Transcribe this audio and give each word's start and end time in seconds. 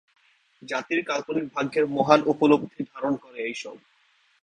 জাতির 0.61 0.99
কাল্পনিক 1.05 1.45
ভাগ্যের 1.55 1.85
মহান 1.87 2.19
উপলব্ধি 2.25 2.81
ধারণ 2.91 3.13
করে 3.15 3.39
এইসব। 3.43 3.75